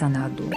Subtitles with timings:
[0.00, 0.48] Xanadu.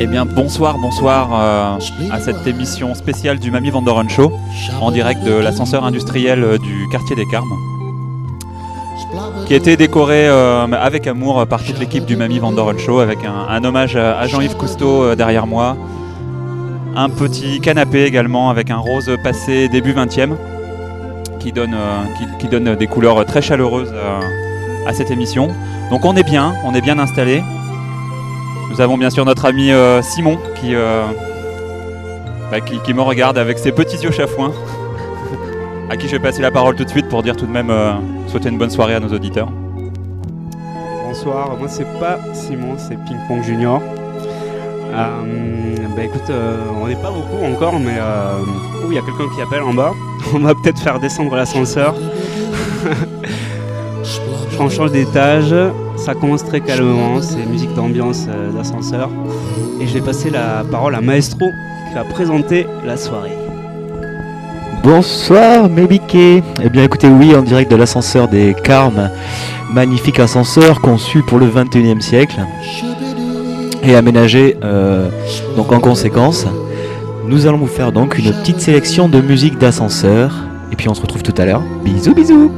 [0.00, 1.78] Eh bien, bonsoir, bonsoir euh,
[2.10, 4.32] à cette émission spéciale du Mamie Vandoren Show,
[4.80, 7.56] en direct de l'ascenseur industriel euh, du quartier des Carmes,
[9.46, 13.18] qui a été décoré euh, avec amour par toute l'équipe du Mamie Vandoren Show, avec
[13.24, 15.76] un, hommage à Jean-Yves Cousteau euh, derrière moi,
[16.96, 20.36] un petit canapé également avec un rose passé début 20e,
[21.38, 21.76] qui donne,
[22.40, 23.94] qui, donne des couleurs très chaleureuses
[24.86, 25.48] à cette émission.
[25.90, 27.44] Donc on est bien, on est bien installé.
[28.70, 29.70] Nous avons bien sûr notre ami
[30.02, 30.74] Simon qui,
[32.50, 34.52] bah, qui, qui me regarde avec ses petits yeux chafouins,
[35.90, 37.70] à qui je vais passer la parole tout de suite pour dire tout de même
[37.70, 37.94] euh,
[38.26, 39.50] souhaiter une bonne soirée à nos auditeurs.
[41.06, 43.80] Bonsoir, moi c'est pas Simon, c'est Ping Pong Junior.
[44.92, 47.94] Euh, bah écoute, euh, on n'est pas beaucoup encore, mais
[48.88, 49.92] il y a quelqu'un qui appelle en bas.
[50.34, 51.94] On va peut-être faire descendre l'ascenseur.
[54.60, 55.54] on change d'étage,
[55.96, 59.08] ça commence très calmement, c'est musique d'ambiance d'ascenseur.
[59.80, 61.46] Et je vais passer la parole à Maestro
[61.88, 63.47] qui va présenter la soirée.
[64.90, 69.10] Bonsoir Mébiquet Eh bien écoutez oui en direct de l'ascenseur des Carmes,
[69.70, 72.40] magnifique ascenseur conçu pour le 21e siècle
[73.82, 75.10] et aménagé euh,
[75.56, 76.46] donc en conséquence.
[77.26, 80.34] Nous allons vous faire donc une petite sélection de musique d'ascenseur
[80.72, 81.62] et puis on se retrouve tout à l'heure.
[81.84, 82.50] Bisous bisous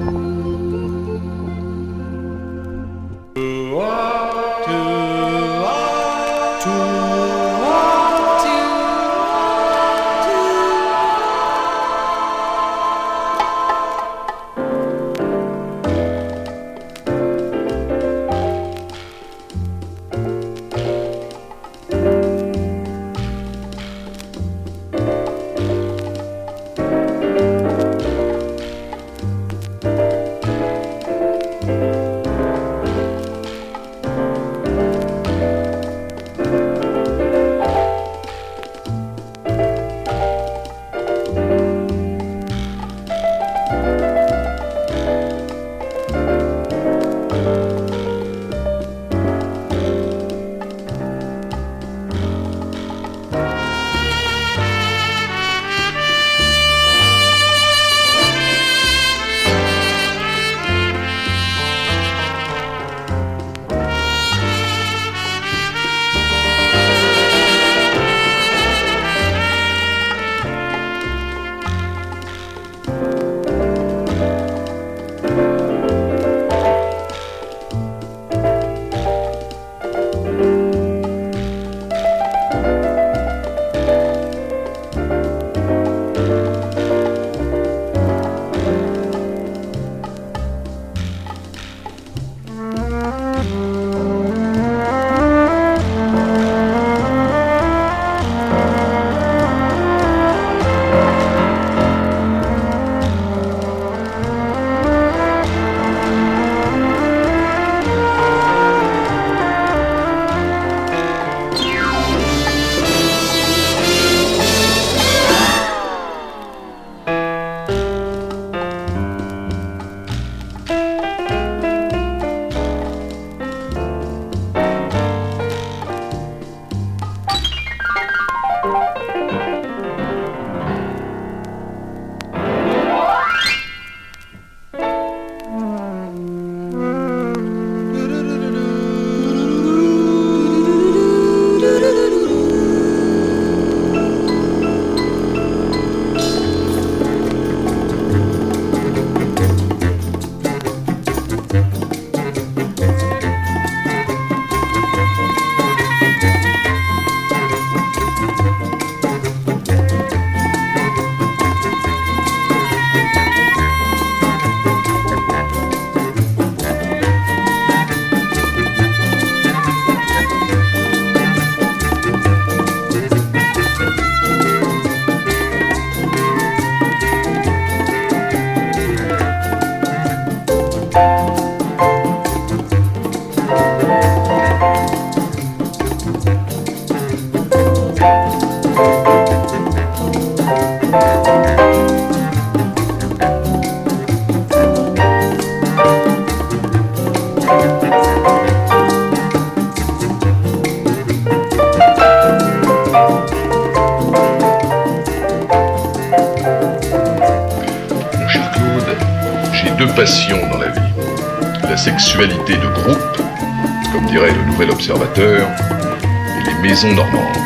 [216.88, 217.37] normandes.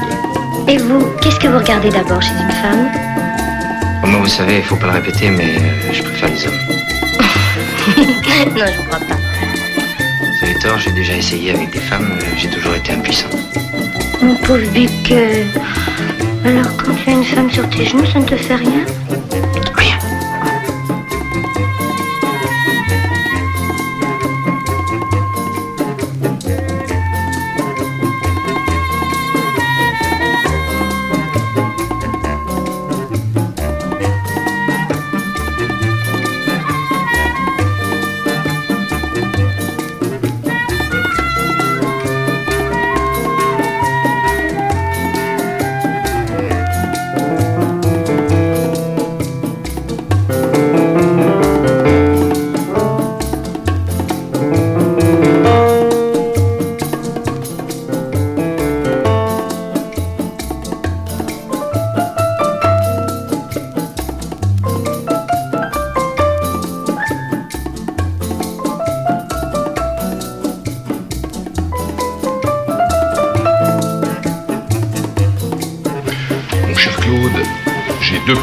[0.69, 2.89] Et vous, qu'est-ce que vous regardez d'abord chez une femme?
[4.07, 6.55] Moi, vous savez, il faut pas le répéter, mais euh, je préfère les hommes.
[8.57, 9.17] non, je crois pas.
[10.21, 13.29] Vous avez tort, j'ai déjà essayé avec des femmes, euh, j'ai toujours été impuissant.
[14.23, 15.11] Mon pauvre Buck.
[15.11, 15.45] euh,
[16.45, 18.85] Alors, quand tu as une femme sur tes genoux, ça ne te fait rien?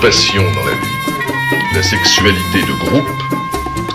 [0.01, 1.75] Passions dans la vie.
[1.75, 3.07] La sexualité de groupe,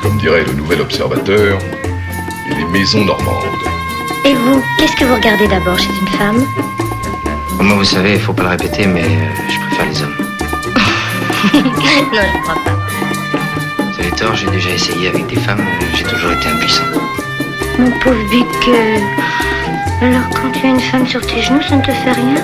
[0.02, 1.58] comme dirait le nouvel observateur,
[2.48, 3.44] et les maisons normandes.
[4.24, 6.44] Et vous, qu'est-ce que vous regardez d'abord chez une femme?
[7.60, 10.16] Moi, vous savez, il faut pas le répéter, mais euh, je préfère les hommes.
[11.54, 12.76] Non, je crois pas.
[13.78, 16.84] Vous avez tort, j'ai déjà essayé avec des femmes, euh, j'ai toujours été impuissant.
[17.78, 18.68] Mon pauvre Buck.
[18.68, 18.98] euh,
[20.02, 22.36] Alors, quand tu as une femme sur tes genoux, ça ne te fait Rien?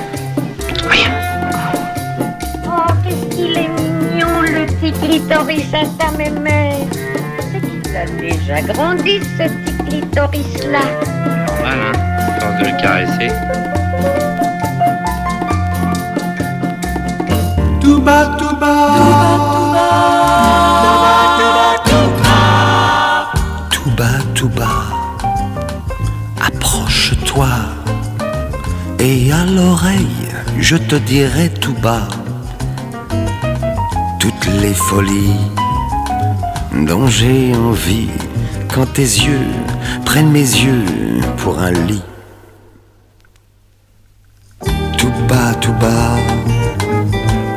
[5.45, 6.77] Clitoris à mémère.
[7.51, 10.81] C'est qu'il a déjà grandi, ce petit clitoris-là?
[11.47, 13.31] Normal, hein À force de le caresser.
[17.81, 18.89] Tout bas, tout bas.
[23.71, 24.85] Tout bas, tout bas.
[26.47, 27.49] Approche-toi.
[28.99, 32.07] Et à l'oreille, je te dirai tout bas.
[34.63, 35.41] Les folies
[36.87, 38.11] dont j'ai envie
[38.73, 39.49] quand tes yeux
[40.05, 40.85] prennent mes yeux
[41.39, 42.05] pour un lit.
[44.97, 46.15] Tout bas, tout bas,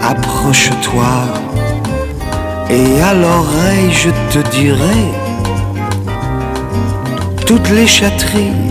[0.02, 1.14] approche-toi
[2.72, 5.02] et à l'oreille je te dirai
[7.46, 8.64] toutes les chatteries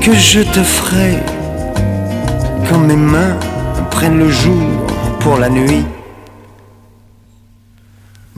[0.00, 1.18] que je te ferai
[2.66, 3.36] quand mes mains
[3.90, 4.86] prennent le jour
[5.20, 5.84] pour la nuit.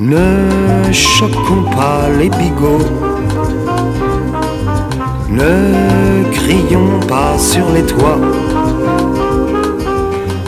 [0.00, 2.86] Ne choquons pas les bigots,
[5.28, 8.20] ne crions pas sur les toits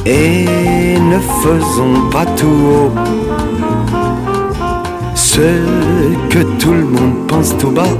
[0.07, 2.93] et ne faisons pas tout haut
[5.17, 5.65] ce
[6.29, 7.97] que tout le monde pense tout bas.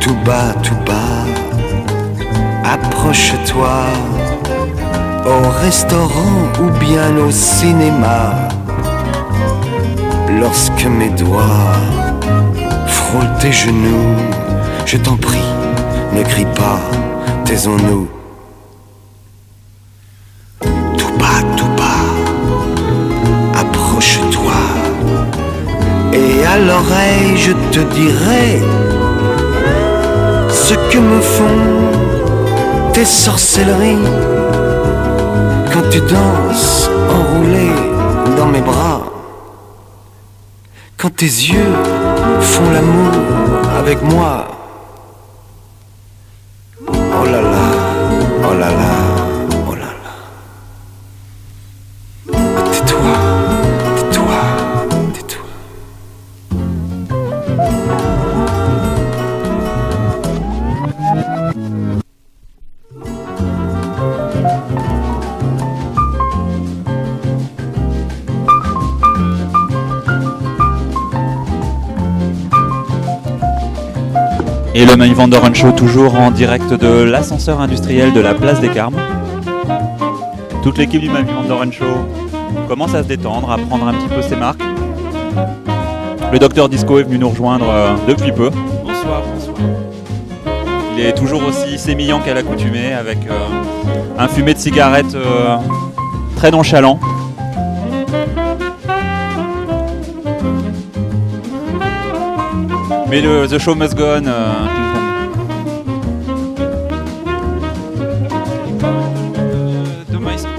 [0.00, 1.26] Tout bas, tout bas,
[2.64, 3.82] approche-toi
[5.26, 8.45] au restaurant ou bien au cinéma.
[10.38, 11.72] Lorsque mes doigts
[12.86, 14.16] frôlent tes genoux,
[14.84, 15.48] je t'en prie,
[16.12, 16.78] ne crie pas,
[17.46, 18.06] taisons-nous.
[20.60, 22.04] Tout bas, tout bas,
[23.58, 24.60] approche-toi.
[26.12, 28.60] Et à l'oreille, je te dirai
[30.50, 34.08] ce que me font tes sorcelleries
[35.72, 37.70] quand tu danses enroulé
[38.36, 39.15] dans mes bras.
[41.14, 41.72] Tes yeux
[42.40, 43.12] font l'amour
[43.78, 44.55] avec moi.
[74.98, 78.96] Vendor Run Show toujours en direct de l'ascenseur industriel de la place des Carmes.
[80.62, 81.84] Toute l'équipe du Vendor Run Show
[82.66, 84.62] commence à se détendre, à prendre un petit peu ses marques.
[86.32, 88.50] Le docteur Disco est venu nous rejoindre euh, depuis peu.
[88.84, 89.56] Bonsoir, bonsoir.
[90.96, 95.56] Il est toujours aussi sémillant qu'à l'accoutumée avec euh, un fumet de cigarette euh,
[96.36, 96.98] très nonchalant.
[103.08, 104.52] Mais le The Show Must Go On, euh.
[110.10, 110.50] De Maestro,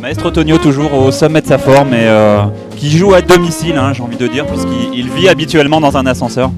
[0.00, 2.42] Maestro Tonio toujours au sommet de sa forme et euh,
[2.76, 6.06] qui joue à domicile, hein, j'ai envie de dire, puisqu'il il vit habituellement dans un
[6.06, 6.50] ascenseur.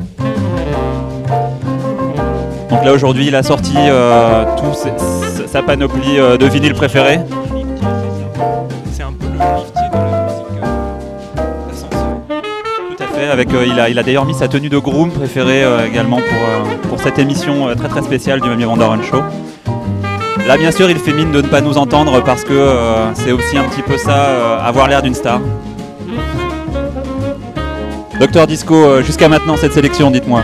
[2.71, 7.19] Donc là aujourd'hui il a sorti euh, tout ses- sa panoplie de vinyles préférés.
[13.49, 16.25] Euh, il a, il a d'ailleurs mis sa tenue de groom préférée euh, également pour,
[16.25, 19.23] euh, pour cette émission très très spéciale du Mamie Vandoren Show.
[20.47, 22.73] Là bien sûr il fait mine de ne pas nous entendre parce que
[23.15, 25.41] c'est aussi un petit peu ça, avoir l'air d'une star.
[28.19, 30.43] Docteur Disco, jusqu'à maintenant cette sélection, dites-moi.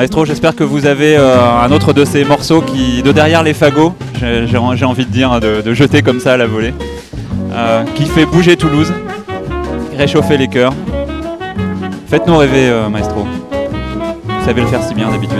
[0.00, 3.52] Maestro, j'espère que vous avez euh, un autre de ces morceaux qui, de derrière les
[3.52, 6.72] fagots, j'ai envie de dire, de, de jeter comme ça à la volée,
[7.52, 8.90] euh, qui fait bouger Toulouse,
[9.94, 10.72] réchauffer les cœurs.
[12.06, 13.26] Faites-nous rêver, euh, Maestro.
[13.26, 15.39] Vous savez le faire si bien d'habitude.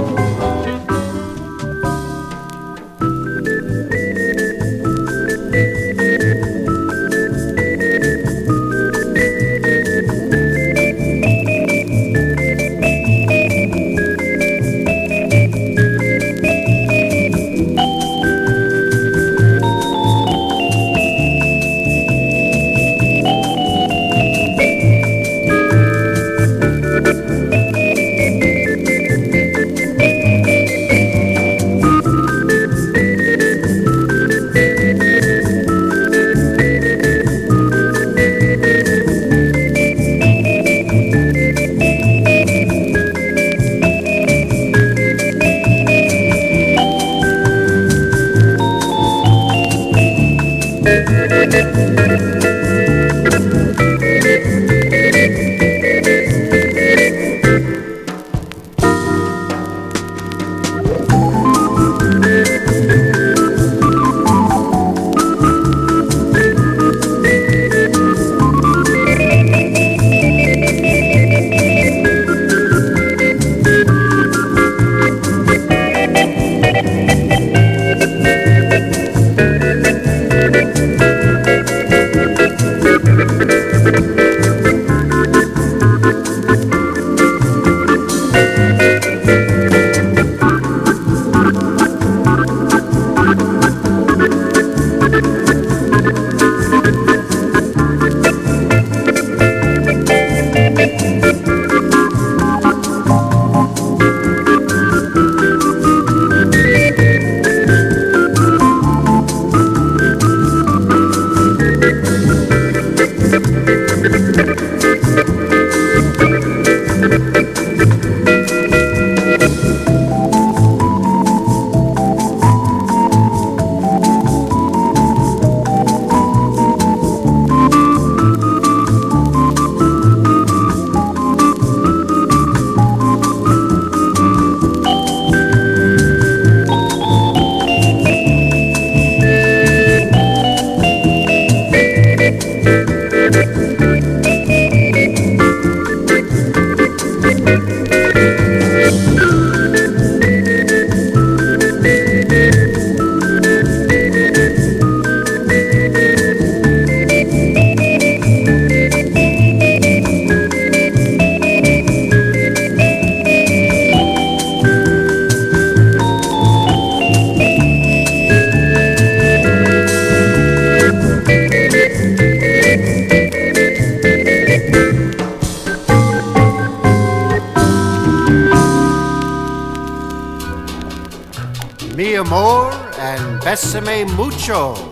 [183.62, 184.89] Bésame mucho.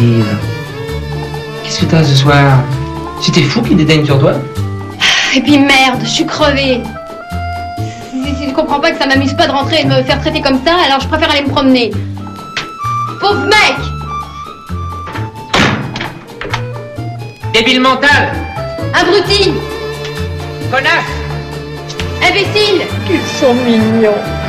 [0.00, 0.36] T'arrive
[1.62, 2.58] Qu'est-ce que t'as ce soir?
[3.22, 4.32] C'était fou qui dédaigne sur toi?
[5.36, 6.80] Et puis merde, je suis crevée.
[8.10, 10.20] Si, si, je comprends pas que ça m'amuse pas de rentrer et de me faire
[10.20, 11.90] traiter comme ça, alors je préfère aller me promener.
[13.20, 13.76] Pauvre mec!
[17.52, 18.32] Débile mental!
[18.94, 19.52] Abruti!
[20.70, 21.12] Connasse!
[22.22, 22.82] Imbécile!
[23.06, 24.39] Qu'ils sont mignons.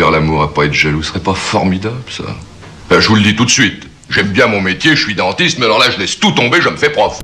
[0.00, 1.02] Faire l'amour, à pas être jaloux.
[1.02, 2.24] Ce serait pas formidable, ça
[2.90, 3.86] Euh, Je vous le dis tout de suite.
[4.08, 6.70] J'aime bien mon métier, je suis dentiste, mais alors là, je laisse tout tomber, je
[6.70, 7.20] me fais prof.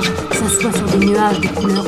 [0.00, 1.84] enfants s'assoient sur des nuages de couleurs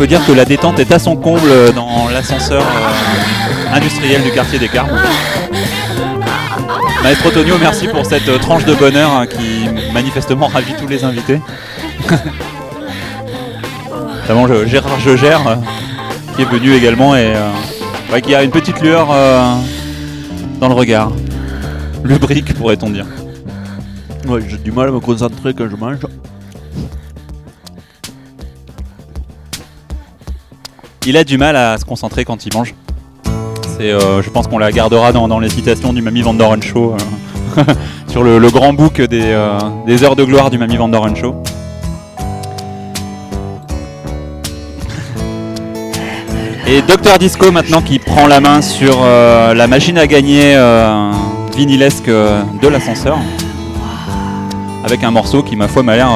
[0.00, 4.58] peut dire que la détente est à son comble dans l'ascenseur euh, industriel du quartier
[4.58, 4.98] des Carmes.
[7.02, 11.04] Maestro Tonio, merci pour cette euh, tranche de bonheur hein, qui manifestement ravit tous les
[11.04, 11.38] invités.
[14.22, 15.56] Notamment je- Gérard Je gère euh,
[16.34, 17.50] qui est venu également et euh,
[18.10, 19.54] ouais, qui a une petite lueur euh,
[20.60, 21.12] dans le regard.
[22.04, 23.04] Lubrique pourrait-on dire.
[24.26, 25.98] Ouais, j'ai du mal à me concentrer quand je mange.
[31.10, 32.72] Il a du mal à se concentrer quand il mange.
[33.80, 36.94] Euh, je pense qu'on la gardera dans, les citations du Mamie Van Doren Show
[37.58, 37.64] euh,
[38.06, 41.34] sur le, grand book des, euh, des heures de gloire du Mamie Van Doren Show.
[46.68, 50.56] Et Dr Disco maintenant qui prend la main sur la machine à gagner
[51.56, 53.18] vinylesque de l'ascenseur
[54.84, 56.10] avec un morceau qui ma foi m'a l'air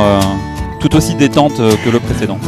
[0.79, 2.39] tout aussi détente que le précédent.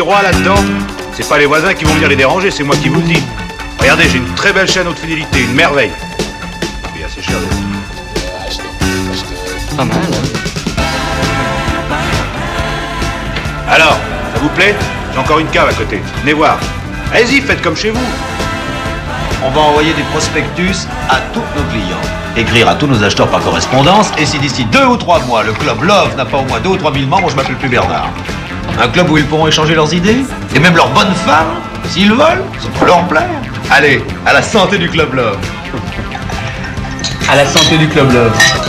[0.00, 0.56] Rois là-dedans
[1.12, 3.22] C'est pas les voisins qui vont venir les déranger, c'est moi qui vous le dis.
[3.78, 5.92] Regardez, j'ai une très belle chaîne haute fidélité, une merveille.
[6.98, 7.36] Et assez cher
[9.76, 9.96] Pas mal,
[13.68, 13.98] Alors,
[14.32, 14.74] ça vous plaît?
[15.12, 16.00] J'ai encore une cave à côté.
[16.20, 16.58] Venez voir.
[17.12, 18.06] Allez-y, faites comme chez vous.
[19.44, 22.00] On va envoyer des prospectus à tous nos clients.
[22.36, 24.10] Écrire à tous nos acheteurs par correspondance.
[24.18, 26.70] Et si d'ici deux ou trois mois, le club Love n'a pas au moins deux
[26.70, 28.10] ou trois mille membres, je m'appelle plus Bernard.
[28.78, 30.24] Un club où ils pourront échanger leurs idées.
[30.54, 33.28] Et même leurs bonnes femmes, s'ils veulent, ça peut leur plaire.
[33.70, 35.38] Allez, à la santé du club Love.
[37.28, 38.65] À la santé du Club Love.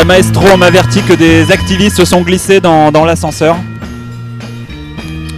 [0.00, 3.58] La maestro m'a averti que des activistes se sont glissés dans, dans l'ascenseur.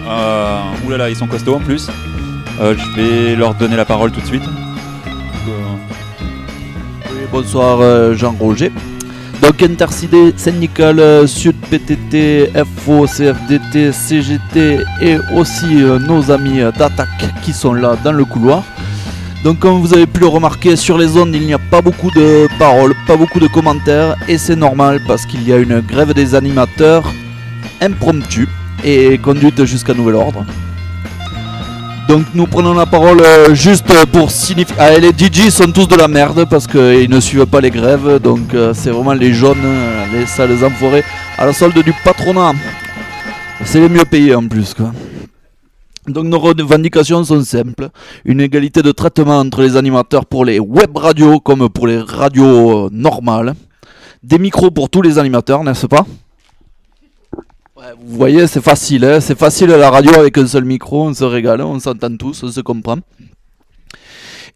[0.09, 1.91] Euh, oulala, ils sont costauds en plus.
[2.61, 4.45] Euh, je vais leur donner la parole tout de suite.
[5.49, 8.71] Oui, bonsoir euh, Jean-Roger.
[9.43, 12.53] Donc Intercidé, Syndical, euh, Sud PTT,
[12.85, 17.09] FO, CFDT, CGT et aussi euh, nos amis euh, d'attaque
[17.43, 18.63] qui sont là dans le couloir.
[19.45, 22.11] Donc comme vous avez pu le remarquer sur les ondes il n'y a pas beaucoup
[22.13, 26.15] de paroles, pas beaucoup de commentaires et c'est normal parce qu'il y a une grève
[26.15, 27.13] des animateurs
[27.81, 28.49] impromptue
[28.85, 30.45] et conduite jusqu'à nouvel ordre.
[32.09, 34.75] Donc nous prenons la parole euh, juste pour signifier...
[34.79, 38.19] Ah, les DJ sont tous de la merde parce qu'ils ne suivent pas les grèves.
[38.19, 41.05] Donc euh, c'est vraiment les jaunes, euh, les sales enfoirés
[41.39, 42.53] à la solde du patronat.
[43.65, 44.93] C'est les mieux payés en plus quoi.
[46.07, 47.89] Donc nos revendications sont simples.
[48.25, 52.87] Une égalité de traitement entre les animateurs pour les web radios comme pour les radios
[52.87, 53.55] euh, normales.
[54.23, 56.05] Des micros pour tous les animateurs, n'est-ce pas?
[58.01, 61.25] Vous voyez, c'est facile, hein, c'est facile la radio avec un seul micro, on se
[61.25, 62.99] régale, on s'entend tous, on se comprend.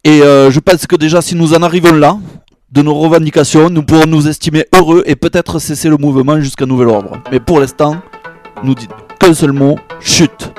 [0.05, 2.19] Et euh, je pense que déjà, si nous en arrivons là,
[2.71, 6.89] de nos revendications, nous pourrons nous estimer heureux et peut-être cesser le mouvement jusqu'à nouvel
[6.89, 7.19] ordre.
[7.33, 7.97] Mais pour l'instant,
[8.63, 10.53] nous dites qu'un seul mot, chute.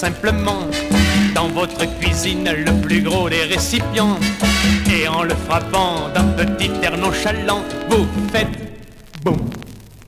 [0.00, 0.62] Simplement
[1.34, 4.16] dans votre cuisine le plus gros des récipients.
[4.90, 8.48] Et en le frappant d'un petit air nonchalant, vous faites
[9.22, 9.36] boum,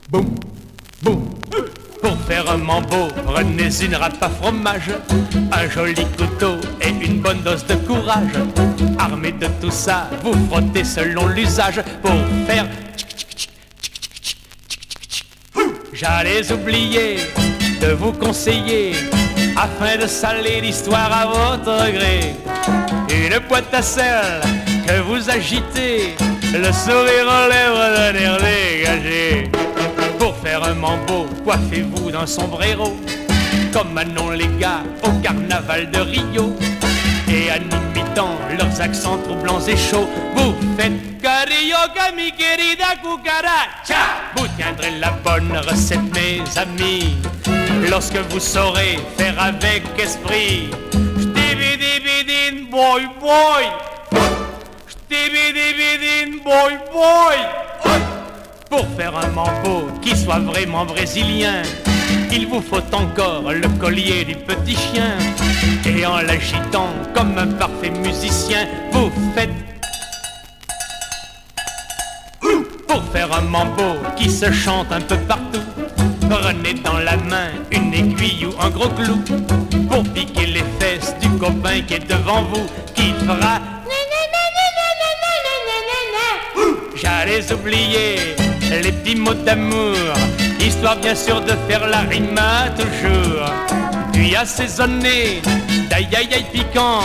[0.09, 0.25] boum,
[1.03, 1.21] boum.
[2.01, 4.89] Pour faire un mambo, prenez une râpe à fromage,
[5.51, 8.37] un joli couteau et une bonne dose de courage.
[8.97, 12.17] Armé de tout ça, vous frottez selon l'usage pour
[12.47, 12.65] faire.
[15.93, 17.17] J'allais oublier
[17.79, 18.93] de vous conseiller,
[19.55, 22.35] afin de saler l'histoire à votre gré,
[23.09, 24.41] une boîte à sel
[24.87, 26.15] que vous agitez,
[26.53, 29.51] le sourire aux lèvres d'un air dégagé.
[30.19, 32.97] Pour faire un mambo, coiffez-vous d'un sombrero,
[33.71, 36.55] comme Manon les gars au carnaval de Rio.
[37.29, 44.03] Et en imitant leurs accents troublants et chauds, vous faites Carioca mi querida cucaracha.
[44.35, 47.15] Vous tiendrez la bonne recette, mes amis,
[47.89, 50.69] lorsque vous saurez faire avec esprit.
[52.71, 53.63] Boy boy.
[56.43, 57.37] Boy boy.
[58.69, 61.61] Pour faire un mambo qui soit vraiment brésilien,
[62.31, 65.17] il vous faut encore le collier du petit chien.
[65.85, 69.51] Et en l'agitant comme un parfait musicien, vous faites.
[72.87, 75.61] Pour faire un mambo qui se chante un peu partout,
[76.29, 79.23] prenez dans la main une aiguille ou un gros clou.
[79.89, 83.59] Pour piquer les fesses du copain qui est devant vous, qui fera.
[86.95, 88.35] J'allais oublier
[88.81, 89.95] les petits mots d'amour,
[90.59, 93.49] histoire bien sûr de faire la rime à toujours.
[94.13, 95.41] Puis assaisonner
[95.89, 97.01] d'aïe aïe aïe piquant,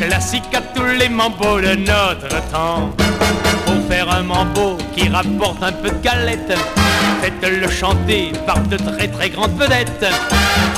[0.00, 2.90] classique à tous les mambos de notre temps.
[3.66, 6.52] Pour faire un mambo qui rapporte un peu de galette,
[7.26, 10.06] faites-le chanter par de très très grandes vedettes,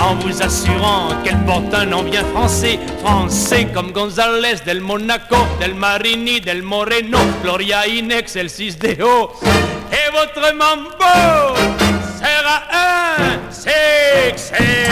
[0.01, 5.75] en vous assurant qu'elle porte un nom bien français, français comme González del Monaco, del
[5.75, 9.31] Marini, del Moreno, Gloria in excelsis Deo.
[9.93, 11.55] Et votre mambo
[12.19, 14.89] sera un succès.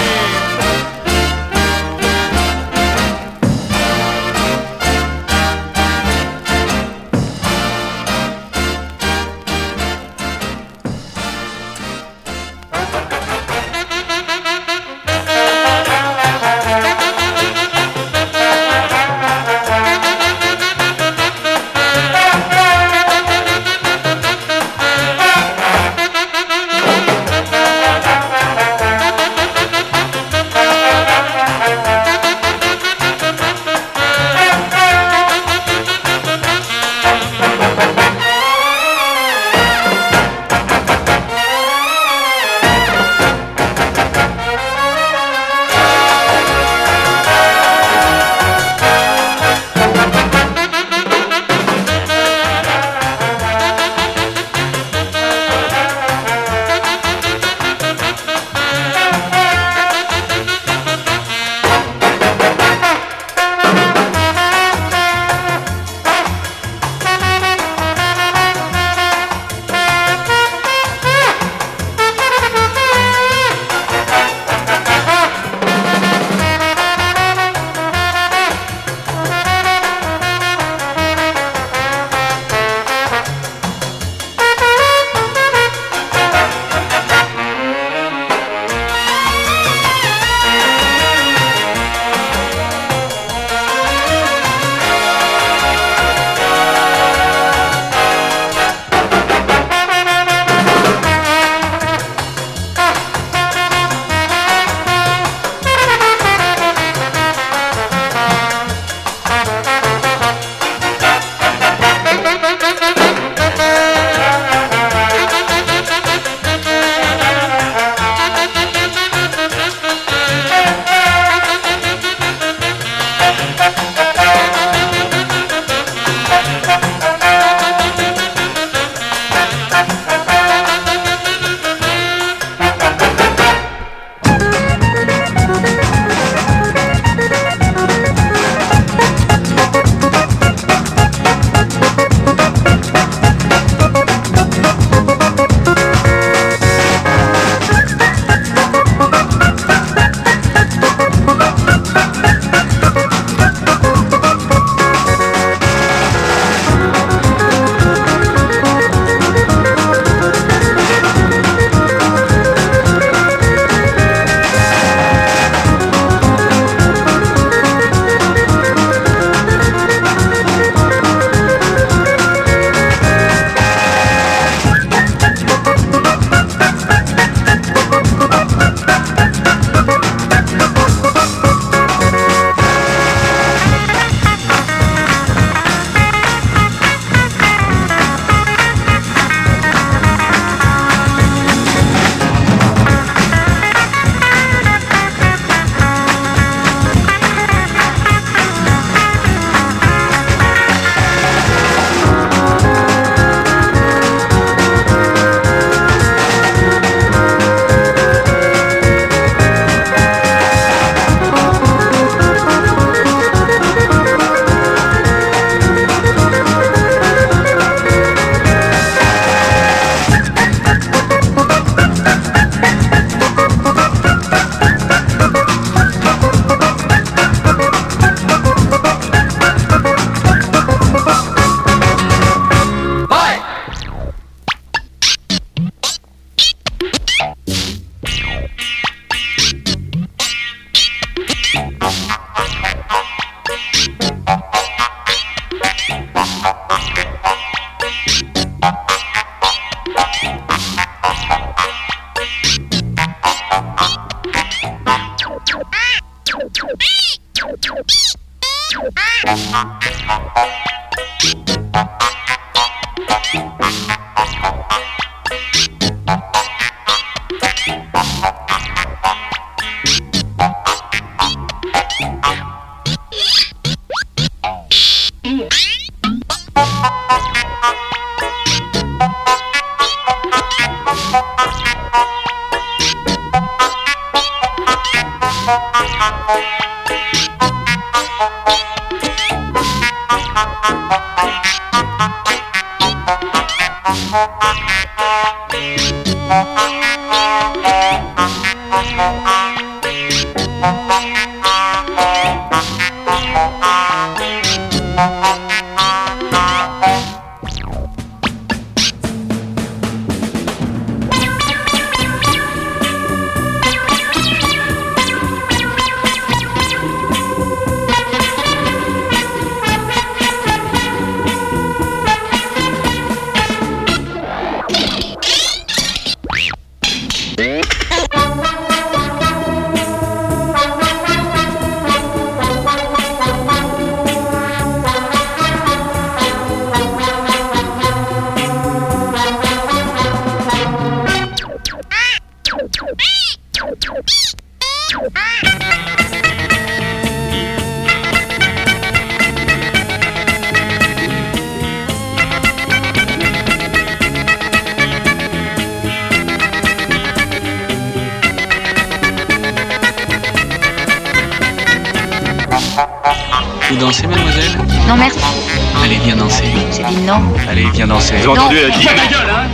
[368.38, 369.46] Entendu, elle a dit Ta gueule, hein.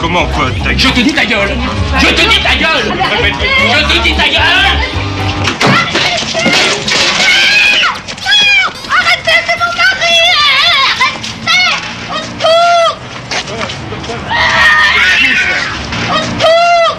[0.00, 1.56] Comment quoi, ta gueule Je te dis ta gueule.
[1.98, 2.92] Je te dis ta gueule.
[2.92, 4.68] Je te dis ta gueule.
[8.90, 10.18] Arrêtez, c'est mon mari.
[10.90, 11.68] Arrêtez.
[12.10, 12.96] Au secours.
[16.12, 16.96] Au secours.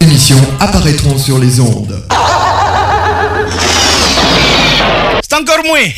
[0.00, 2.06] Émissions apparaîtront sur les ondes.
[5.28, 5.78] C'est encore moi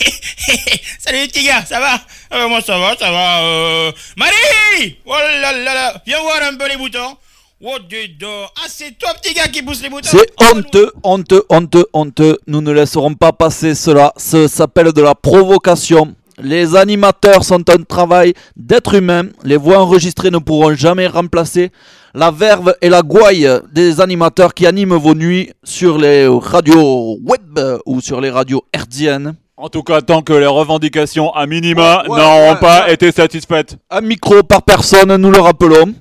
[0.98, 2.00] Salut les petits gars, ça va?
[2.32, 3.42] Euh, Moi ça va, ça va.
[3.42, 3.92] Euh...
[4.16, 7.16] Marie Oh là là là Viens voir un peu les boutons.
[7.62, 11.86] Oh dedans Ah c'est toi petit gars qui pousse les boutons C'est honteux, honteux, honteux,
[11.92, 12.38] honteux.
[12.46, 14.12] Nous ne laisserons pas passer cela.
[14.16, 16.14] Ça s'appelle de la provocation.
[16.42, 19.24] Les animateurs sont un travail d'être humain.
[19.44, 21.70] Les voix enregistrées ne pourront jamais remplacer
[22.14, 27.60] la verve et la gouaille des animateurs qui animent vos nuits sur les radios web
[27.84, 29.34] ou sur les radios hertziennes.
[29.62, 33.12] En tout cas, tant que les revendications à minima Ouais, ouais, n'auront ouais, pas été
[33.12, 33.76] satisfaites.
[33.90, 35.92] Un micro par personne, nous le rappelons.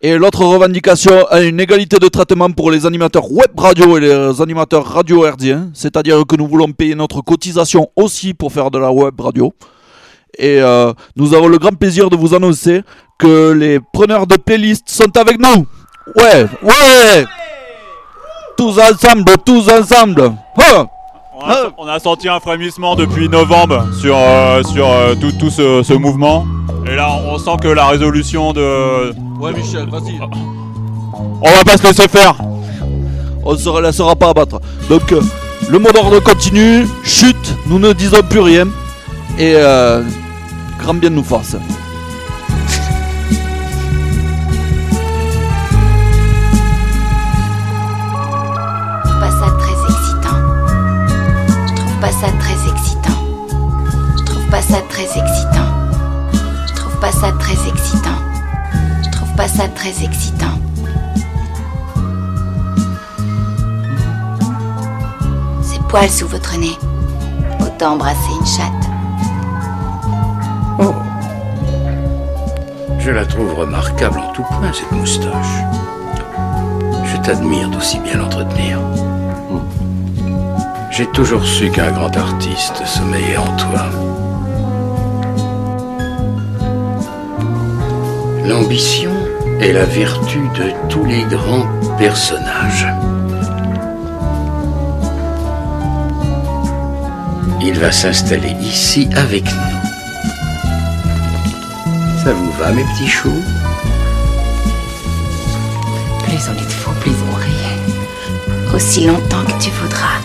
[0.00, 4.86] Et l'autre revendication une égalité de traitement pour les animateurs web radio et les animateurs
[4.86, 5.70] radio hertziens.
[5.74, 9.52] C'est-à-dire que nous voulons payer notre cotisation aussi pour faire de la web radio.
[10.38, 12.82] Et euh, nous avons le grand plaisir de vous annoncer
[13.18, 15.66] que les preneurs de playlist sont avec nous.
[16.14, 17.24] Ouais, ouais
[18.56, 20.86] Tous ensemble, tous ensemble Hein
[21.36, 25.50] On a, on a senti un frémissement depuis novembre sur, euh, sur euh, tout, tout
[25.50, 26.46] ce, ce mouvement.
[26.86, 29.12] Et là, on sent que la résolution de.
[29.40, 30.20] Ouais, Michel, vas-y.
[31.42, 32.36] On va pas se laisser faire.
[33.44, 34.60] On ne se laissera pas abattre.
[34.88, 35.20] Donc, euh,
[35.68, 36.86] le mot d'ordre continue.
[37.02, 38.66] Chute, nous ne disons plus rien.
[39.38, 40.02] Et euh,
[40.78, 41.56] grand bien nous fasse.
[52.04, 53.18] Pas ça très excitant.
[54.18, 55.70] Je trouve pas ça très excitant.
[56.68, 58.18] Je trouve pas ça très excitant.
[59.02, 60.58] Je trouve pas ça très excitant.
[65.62, 66.76] Ces poils sous votre nez.
[67.60, 68.90] Autant embrasser une chatte.
[70.78, 70.94] Oh.
[72.98, 75.56] Je la trouve remarquable en tout point, cette moustache.
[77.06, 78.78] Je t'admire d'aussi bien l'entretenir.
[80.96, 83.90] J'ai toujours su qu'un grand artiste sommeillait en toi.
[88.46, 89.10] L'ambition
[89.60, 91.66] est la vertu de tous les grands
[91.98, 92.86] personnages.
[97.60, 99.80] Il va s'installer ici avec nous.
[102.22, 103.42] Ça vous va, mes petits choux?
[106.22, 108.76] Plus on est de plus on rit.
[108.76, 110.20] Aussi longtemps que tu voudras.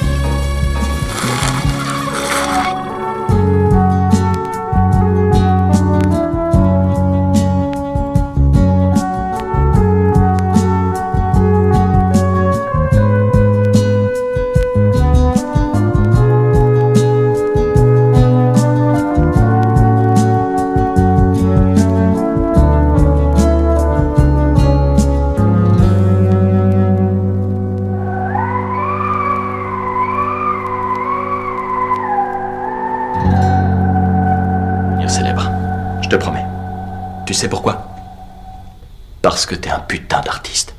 [39.29, 40.73] Parce que t'es un putain d'artiste.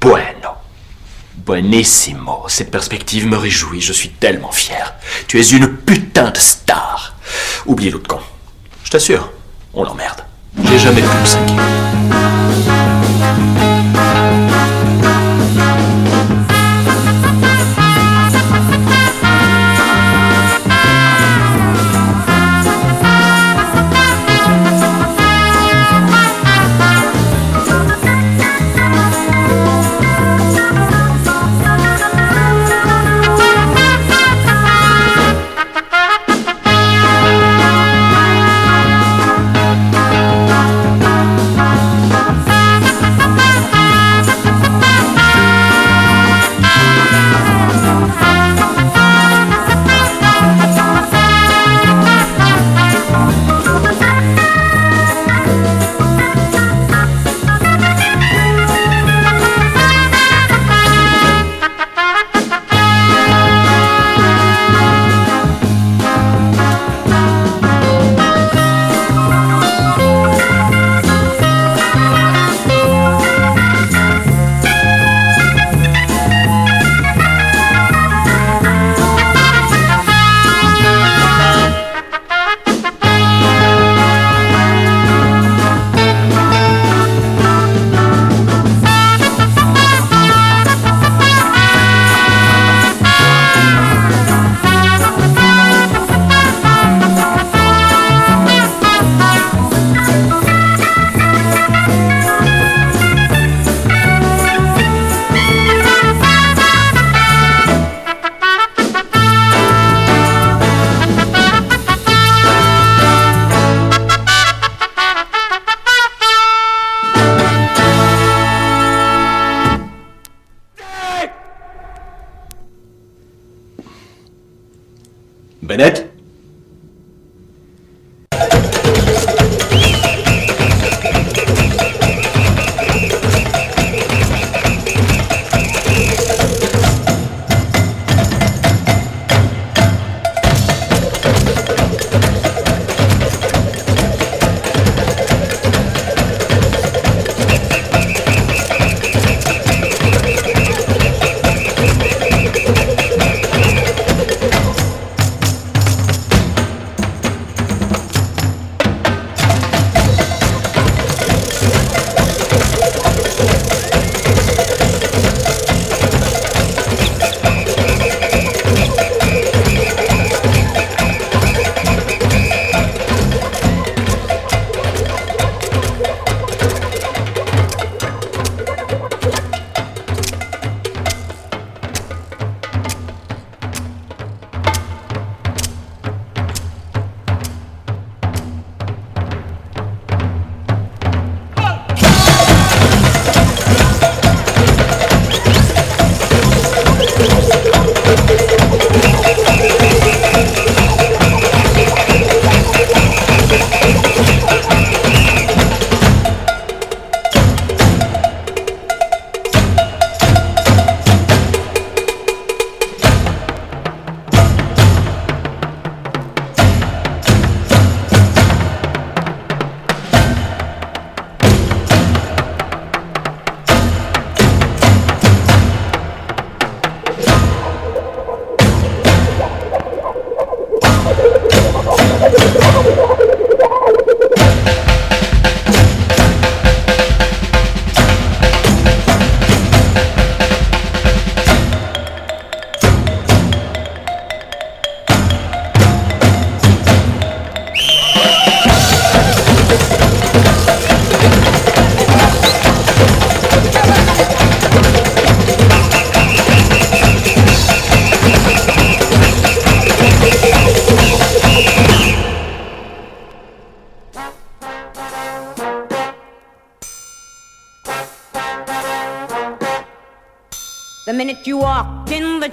[0.00, 0.56] Bueno.
[1.36, 2.46] Buenissimo.
[2.48, 4.94] Cette perspective me réjouit, je suis tellement fier.
[5.28, 7.14] Tu es une putain de star.
[7.66, 8.18] Oublie l'autre con.
[8.82, 9.30] Je t'assure,
[9.74, 10.24] on l'emmerde.
[10.64, 13.69] J'ai jamais pu me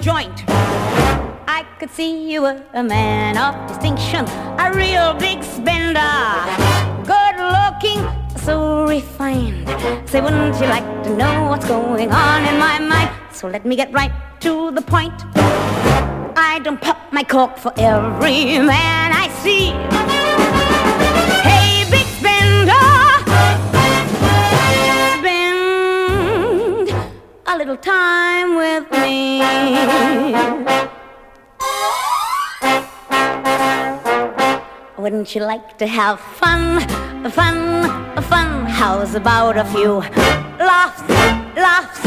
[0.08, 0.42] joint,
[1.58, 4.24] I could see you were a man of distinction,
[4.58, 6.14] a real big spender.
[7.14, 8.00] Good looking,
[8.46, 9.68] so refined.
[10.08, 13.10] Say, wouldn't you like to know what's going on in my mind?
[13.32, 15.12] So let me get right to the point.
[16.48, 20.07] I don't pop my cork for every man I see.
[27.68, 29.40] Little time with me.
[34.96, 36.80] Wouldn't you like to have fun,
[37.30, 38.64] fun, fun?
[38.64, 39.98] How's about a few
[40.58, 41.02] laughs,
[41.56, 42.00] laughs?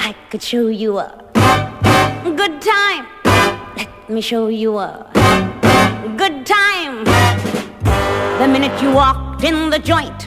[0.00, 1.22] I could show you a
[2.24, 3.06] good time.
[3.76, 5.06] Let me show you a
[6.16, 7.04] good time.
[8.40, 10.26] The minute you walked in the joint,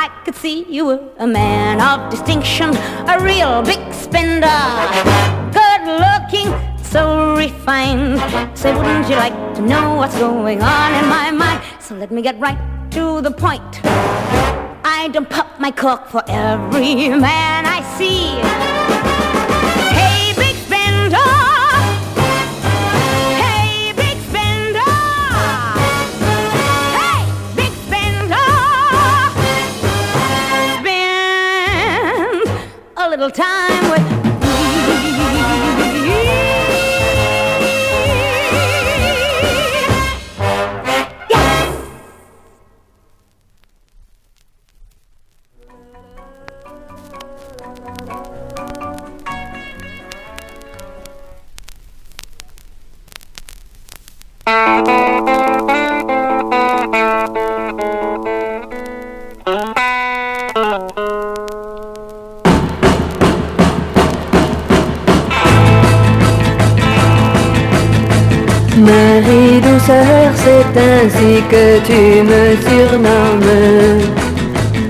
[0.00, 2.70] I could see you were a man of distinction,
[3.08, 4.60] a real big spender,
[5.50, 6.54] good looking,
[6.84, 8.20] so refined.
[8.56, 11.60] Say, wouldn't you like to know what's going on in my mind?
[11.80, 12.60] So let me get right
[12.92, 13.80] to the point.
[14.84, 18.77] I don't pop my cork for every man I see.
[33.18, 33.67] Little time
[71.08, 74.00] ainsi que tu me surnommes.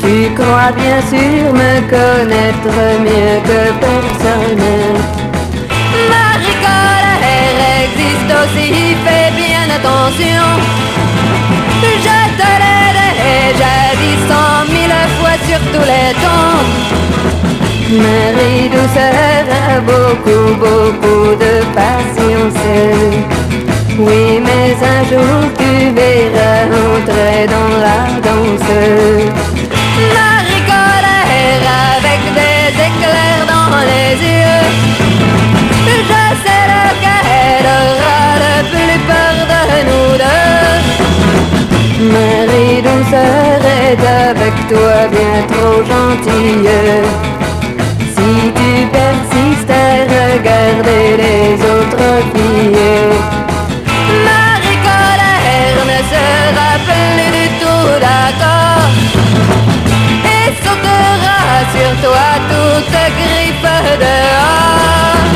[0.00, 2.74] Tu crois bien sûr me connaître
[3.06, 4.66] mieux que personne.
[6.64, 8.68] Colère existe aussi,
[9.04, 10.44] fais bien attention.
[11.82, 12.88] Je te l'ai
[13.52, 16.64] déjà dit cent mille fois sur tous les tons.
[18.04, 23.37] Marie douceur a beaucoup, beaucoup de patience.
[24.00, 28.70] Oui, mais un jour tu verras entrer dans la danse.
[30.14, 31.66] Marie colère
[31.96, 34.66] avec des éclairs dans les yeux.
[35.84, 35.96] Je
[36.44, 40.82] sais lequel aura le plus peur de nous deux.
[42.14, 46.76] Marie douceur est avec toi bien trop gentille.
[48.14, 53.37] Si tu persistes à regarder les autres filles.
[56.86, 58.90] Plus du tout d'accord.
[60.24, 61.40] Et sautera
[61.74, 63.68] sur toi toute griffe
[64.04, 65.28] dehors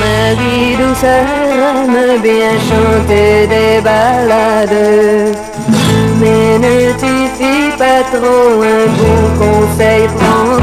[0.00, 1.24] Marie douceur
[1.58, 5.36] aime bien chanter des ballades.
[6.20, 10.56] Mais ne t'y fie pas trop, un bon conseil prends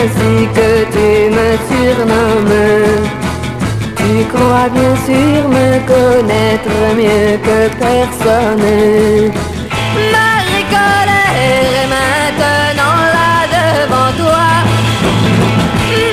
[0.00, 2.60] ainsi que tu me surnommes.
[3.96, 8.68] Tu crois bien sûr me connaître mieux que personne.
[10.16, 14.48] Marie colère est maintenant là devant toi.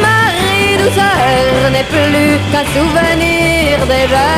[0.08, 4.30] Marie douceur n'est plus qu'un souvenir déjà.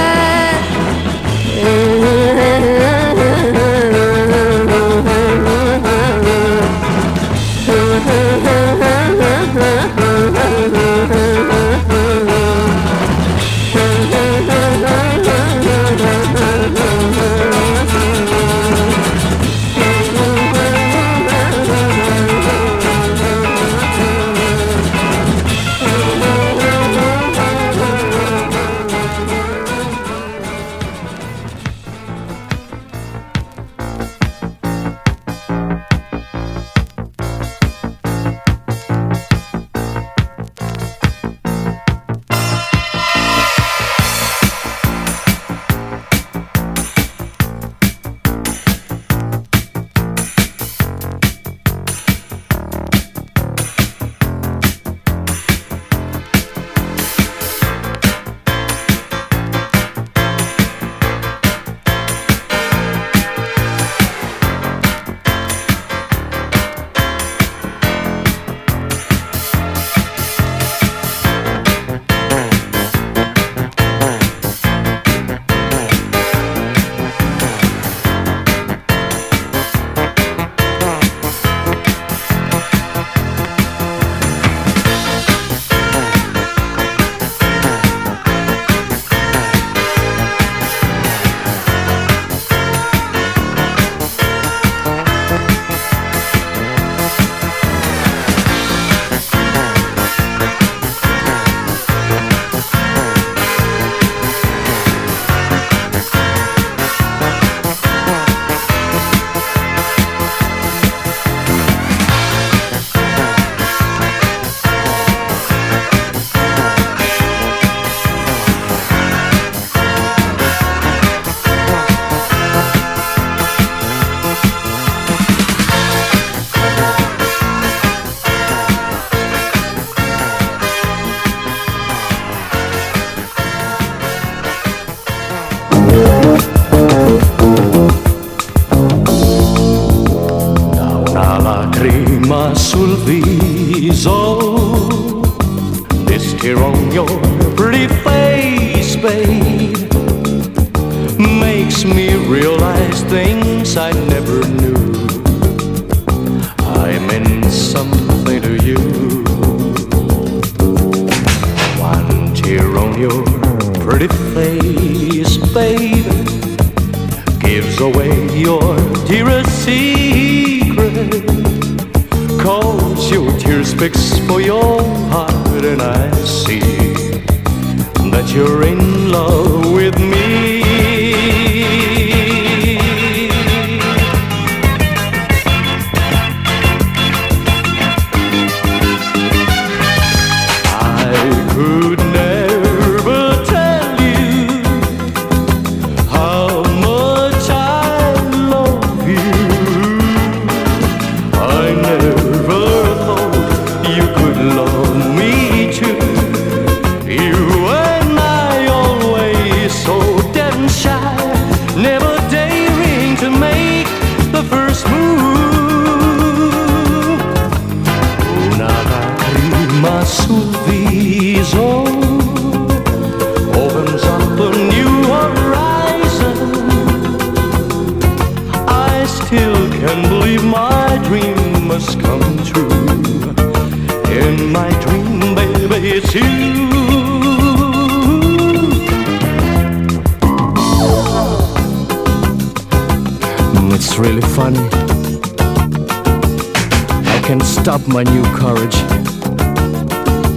[247.98, 248.76] My new courage.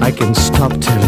[0.01, 1.00] I can stop telling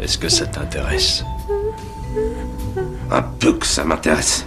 [0.00, 1.22] Est-ce que ça t'intéresse?
[3.10, 4.46] Un peu que ça m'intéresse.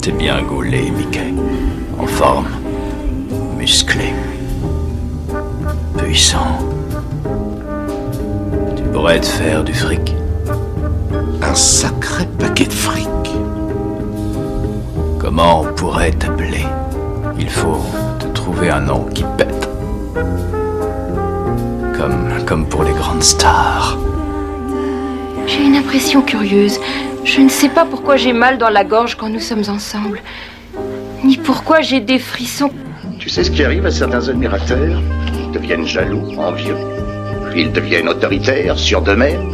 [0.00, 1.34] T'es bien gaulé, Mickey.
[1.98, 2.48] En forme.
[3.58, 4.14] Musclé.
[5.98, 6.58] Puissant.
[8.76, 10.14] Tu pourrais te faire du fric.
[11.42, 13.08] Un sacré paquet de fric.
[15.18, 16.64] Comment on pourrait t'appeler?
[17.38, 17.82] Il faut
[18.18, 19.65] te trouver un nom qui pète.
[21.98, 23.96] Comme, comme pour les grandes stars.
[25.46, 26.78] J'ai une impression curieuse.
[27.24, 30.20] Je ne sais pas pourquoi j'ai mal dans la gorge quand nous sommes ensemble.
[31.24, 32.70] Ni pourquoi j'ai des frissons.
[33.18, 35.00] Tu sais ce qui arrive à certains admirateurs
[35.34, 36.76] Ils deviennent jaloux, envieux.
[37.54, 39.52] Ils deviennent autoritaires, sûrs d'eux-mêmes,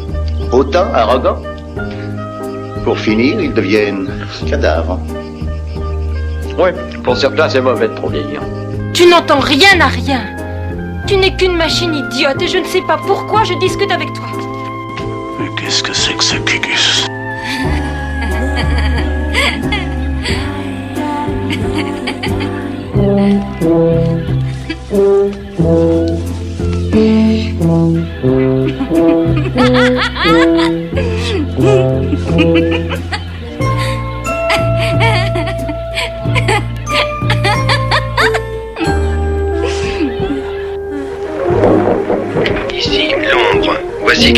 [0.51, 1.43] hautains, arrogants.
[2.85, 4.09] Pour finir, ils deviennent
[4.49, 4.99] cadavres.
[6.59, 6.71] Oui,
[7.05, 8.41] pour certains, c'est mauvais de trop vieillir.
[8.93, 10.42] Tu n'entends rien à rien.
[11.13, 14.25] Tu n'es qu'une machine idiote et je ne sais pas pourquoi je discute avec toi.
[15.39, 17.07] Mais qu'est-ce que c'est que ce cucus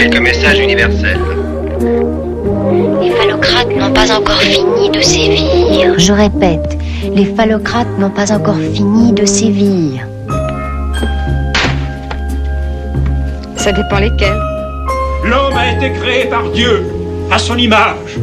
[0.05, 1.19] quelques messages universels.
[3.01, 5.95] Les phallocrates n'ont pas encore fini de sévir.
[5.97, 6.77] Je répète,
[7.15, 10.07] les phallocrates n'ont pas encore fini de sévir.
[13.57, 14.43] Ça dépend lesquels.
[15.25, 16.85] L'homme a été créé par Dieu,
[17.31, 18.19] à son image.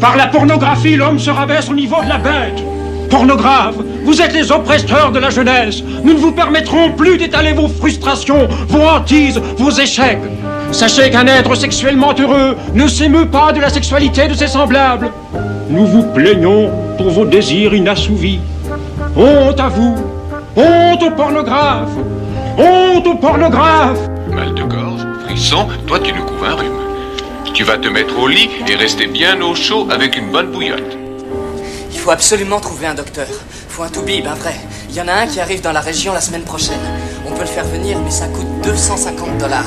[0.00, 2.62] Par la pornographie, l'homme se rabaisse au niveau de la bête.
[3.10, 5.82] Pornographe, vous êtes les oppresseurs de la jeunesse.
[6.04, 10.20] Nous ne vous permettrons plus d'étaler vos frustrations, vos hantises, vos échecs.
[10.76, 15.10] Sachez qu'un être sexuellement heureux ne s'émeut pas de la sexualité de ses semblables.
[15.70, 18.40] Nous vous plaignons pour vos désirs inassouvis.
[19.16, 19.96] Honte à vous,
[20.54, 21.96] honte aux pornographes,
[22.58, 24.06] honte aux pornographes.
[24.30, 26.78] Mal de gorge, frisson, toi tu nous couves un rhume.
[27.54, 30.98] Tu vas te mettre au lit et rester bien au chaud avec une bonne bouillotte.
[31.90, 33.28] Il faut absolument trouver un docteur.
[33.70, 34.56] Faut un toubib, un vrai.
[34.90, 36.76] Il y en a un qui arrive dans la région la semaine prochaine.
[37.26, 39.64] On peut le faire venir, mais ça coûte 250 dollars.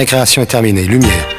[0.00, 0.86] Récréation est terminée.
[0.86, 1.29] Lumière.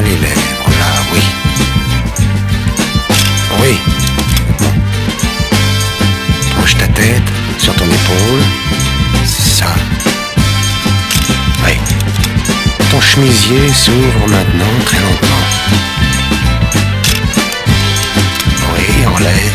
[0.00, 1.20] Les lèvres, là, oui.
[3.60, 3.78] Oui.
[6.58, 7.22] Bouge ta tête
[7.58, 8.42] sur ton épaule.
[9.26, 9.66] C'est ça.
[11.64, 11.72] Oui.
[12.90, 15.44] Ton chemisier s'ouvre maintenant très lentement.
[18.72, 19.52] Oui, enlève.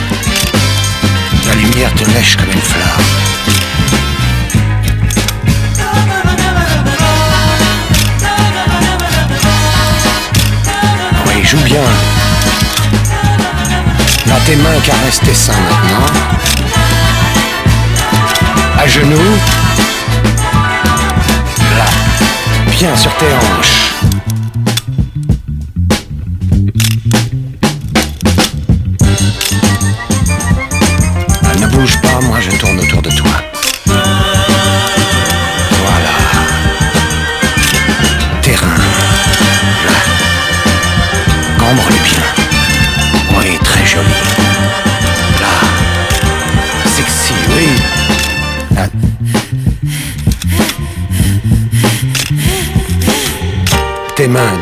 [1.47, 3.26] La lumière te lèche comme une flamme.
[14.27, 16.05] Là, tes mains caressent tes seins maintenant.
[18.77, 19.37] À genoux.
[21.77, 21.85] Là.
[22.71, 23.96] Bien sur tes hanches.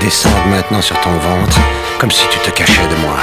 [0.05, 1.59] Descendent maintenant sur ton ventre,
[1.97, 3.17] comme si tu te cachais de moi.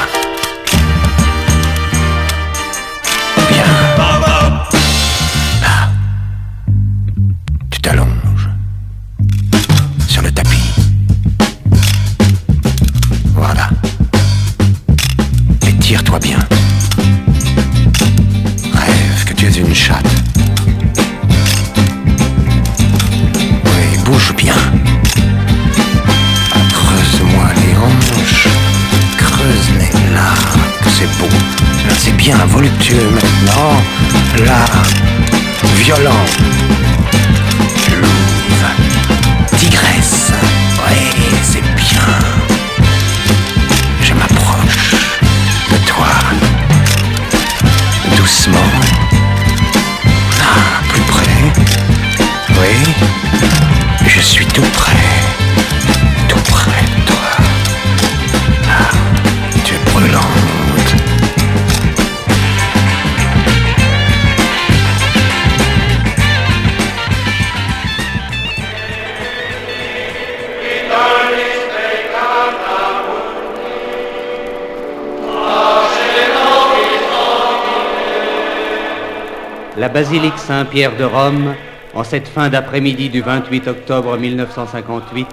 [80.12, 81.55] Basilique Saint-Pierre de Rome,
[81.94, 85.26] en cette fin d'après-midi du 28 octobre 1958,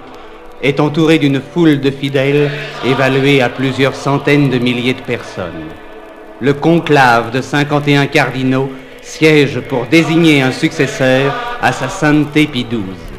[0.62, 2.50] est entourée d'une foule de fidèles
[2.86, 5.68] évaluée à plusieurs centaines de milliers de personnes.
[6.40, 8.70] Le conclave de 51 cardinaux
[9.02, 13.09] siège pour désigner un successeur à sa sainteté Pie XII.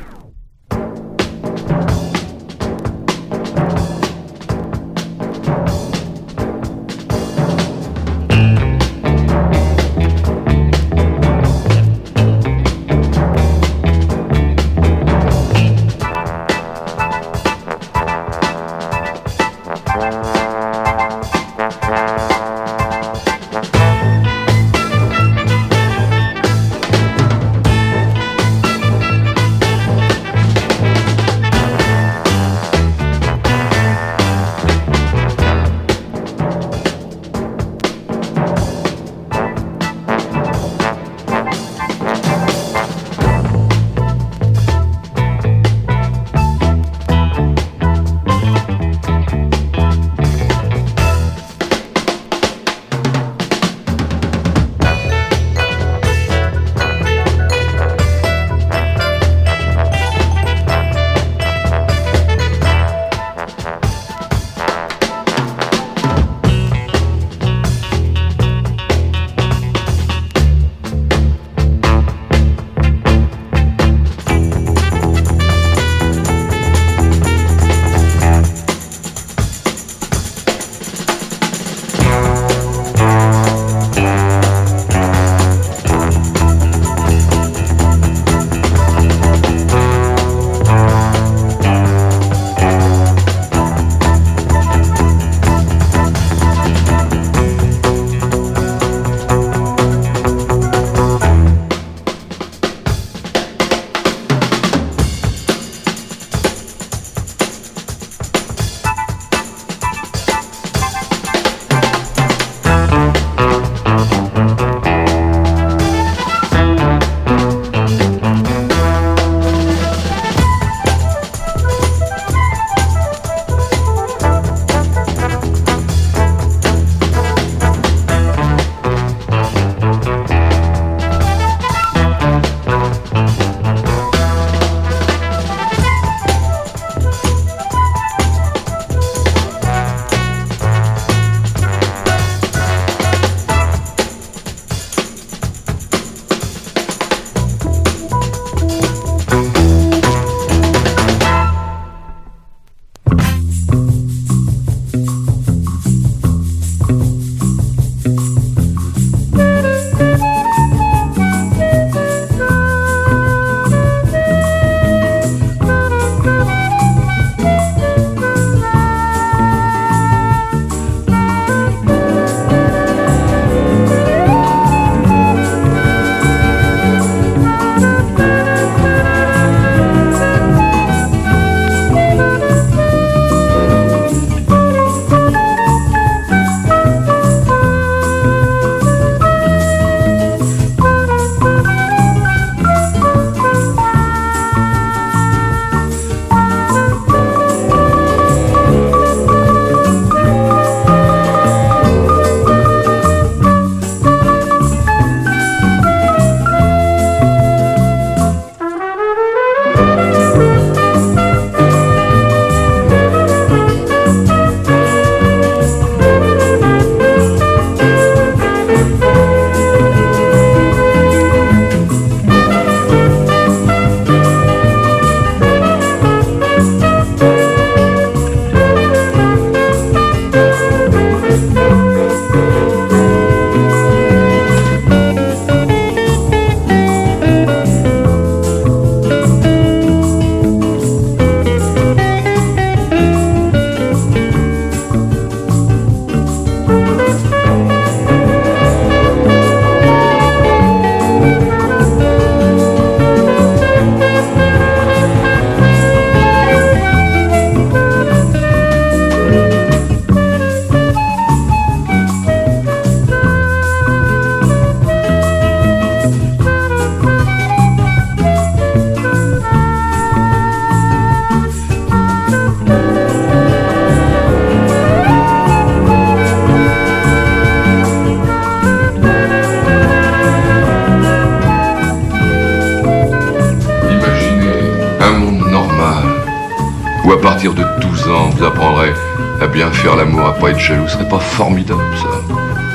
[287.49, 288.93] De 12 ans, vous apprendrez
[289.41, 290.87] à bien faire l'amour, à pas être jaloux.
[290.87, 292.07] Ce serait pas formidable, ça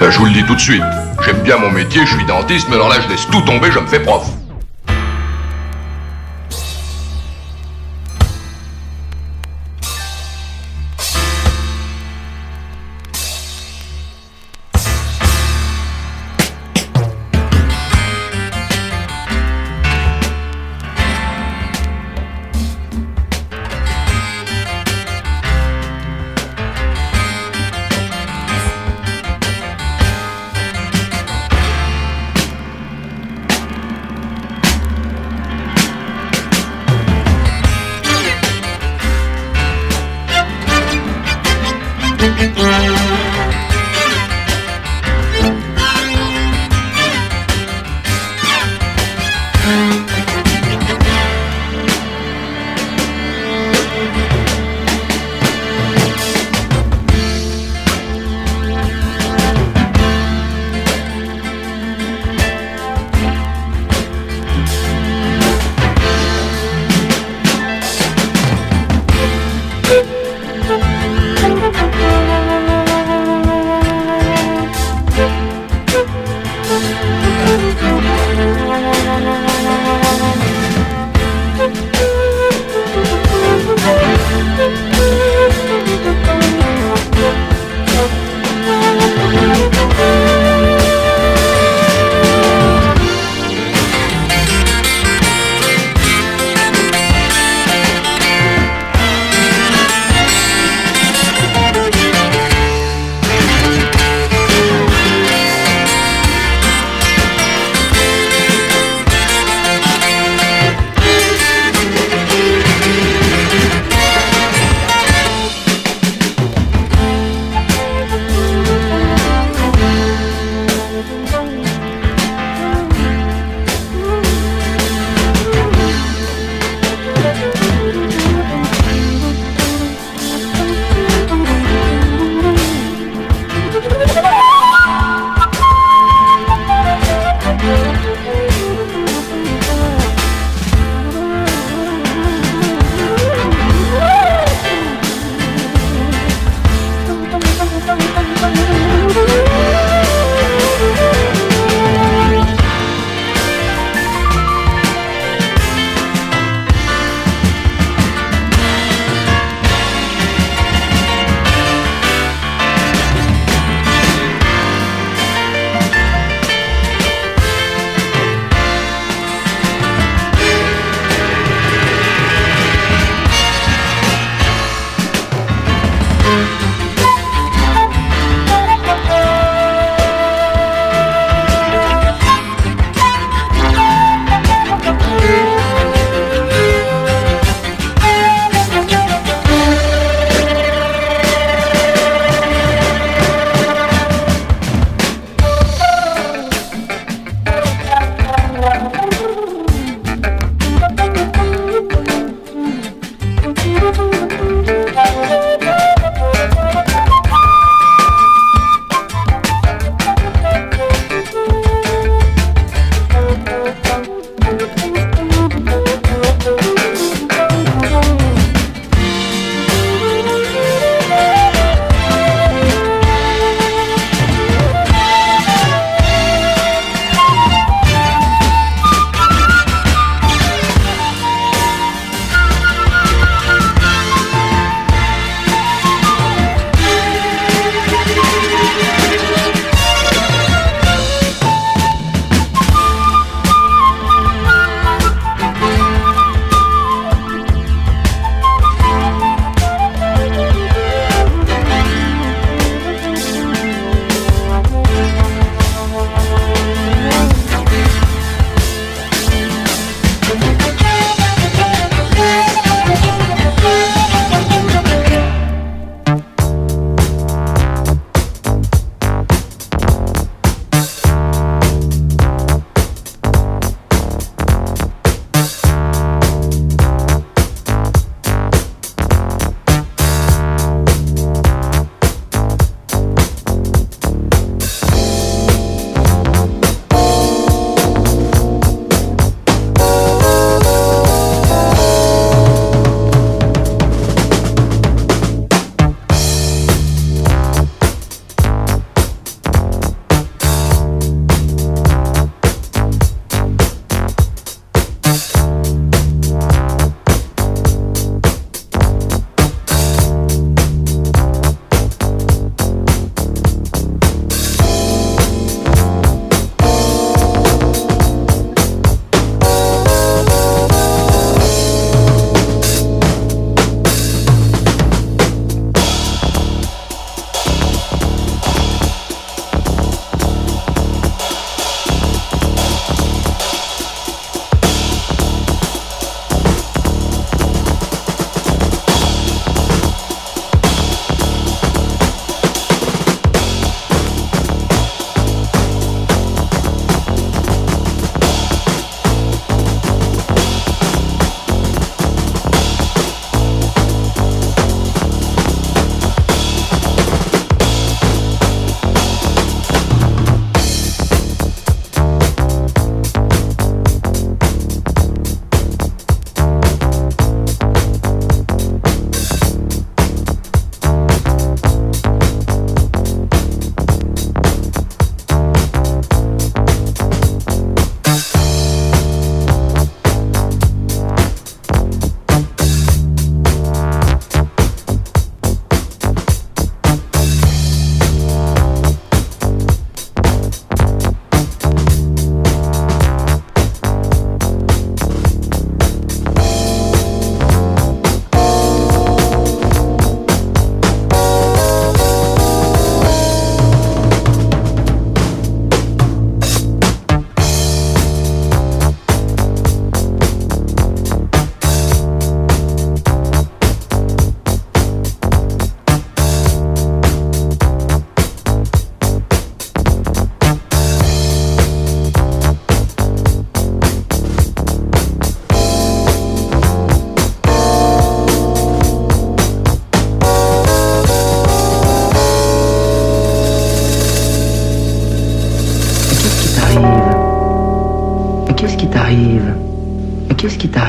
[0.01, 0.83] Ben, Je vous le dis tout de suite.
[1.25, 3.79] J'aime bien mon métier, je suis dentiste, mais alors là, je laisse tout tomber, je
[3.79, 4.27] me fais prof.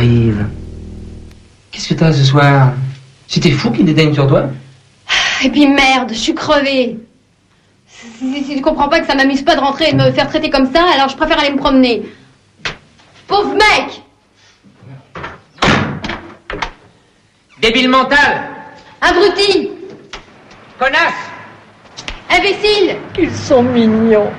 [0.07, 0.45] t'arrive
[1.71, 2.73] Qu'est-ce que t'as ce soir?
[3.27, 4.45] C'était fou qui dédaigne sur toi?
[5.43, 6.97] Et puis merde, je suis crevée.
[7.88, 10.27] Si, si tu comprends pas que ça m'amuse pas de rentrer et de me faire
[10.27, 12.03] traiter comme ça, alors je préfère aller me promener.
[13.27, 14.01] Pauvre mec!
[17.61, 18.49] Débile mental!
[19.01, 19.69] Abruti!
[20.79, 20.97] Connasse!
[22.29, 22.95] Imbécile!
[23.19, 24.31] Ils sont mignons.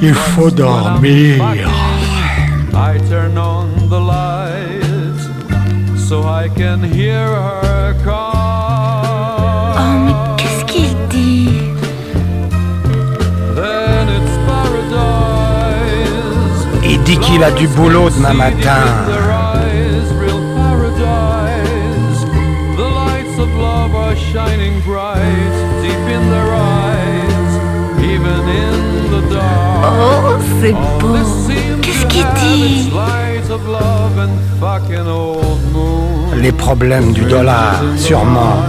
[0.00, 1.42] Il faut dormir.
[2.74, 5.28] I turn on the lights
[6.08, 9.74] so I can hear her call.
[9.76, 11.48] Oh, mais qu'est-ce qu'il dit?
[16.84, 18.80] Il dit qu'il a du boulot demain matin.
[30.60, 31.16] c'est beau.
[31.82, 32.90] Qu'est-ce qu'il dit?
[36.36, 38.62] Les problèmes du dollar, sûrement.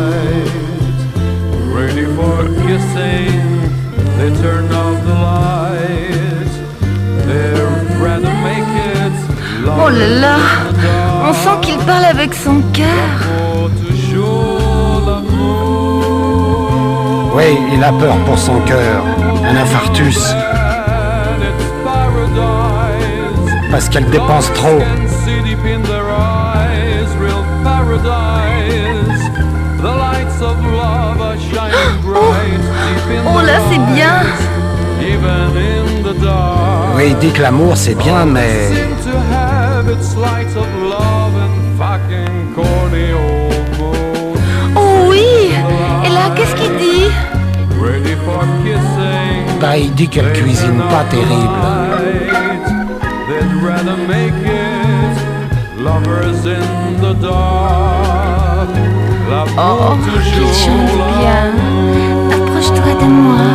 [9.82, 10.36] Oh là là,
[11.28, 12.88] on sent qu'il parle avec son cœur.
[17.36, 19.04] Oui, il a peur pour son cœur.
[19.46, 20.36] Un infarctus
[23.72, 24.80] parce qu'elle dépense trop.
[32.06, 32.34] Oh,
[33.28, 34.22] oh là c'est bien
[36.96, 38.70] Oui, il dit que l'amour c'est bien, mais...
[44.76, 45.52] Oh oui
[46.06, 47.10] Et là, qu'est-ce qu'il dit?
[49.62, 52.29] Bah, il dit qu'elle cuisine pas terrible.
[53.62, 58.70] Rather make it lovers in the dark.
[59.58, 61.54] Oh, qu'il chante bien.
[62.32, 63.46] Approche-toi de moi.